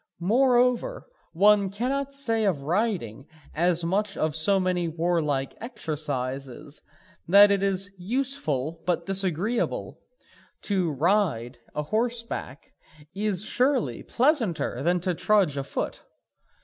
Moreover, 0.19 1.05
one 1.31 1.69
cannot 1.69 2.11
say 2.11 2.43
of 2.45 2.63
riding 2.63 3.27
as 3.53 3.83
of 3.83 4.35
so 4.35 4.59
many 4.59 4.87
warlike 4.87 5.55
exercises 5.61 6.81
that 7.27 7.51
it 7.51 7.61
is 7.61 7.91
useful 7.99 8.81
but 8.87 9.05
disagreeable. 9.05 9.99
To 10.63 10.91
ride 10.91 11.59
a 11.75 11.83
horseback 11.83 12.73
is 13.13 13.45
surely 13.45 14.01
pleasanter 14.01 14.81
than 14.81 14.99
to 15.01 15.13
trudge 15.13 15.55
a 15.55 15.63
foot? 15.63 16.01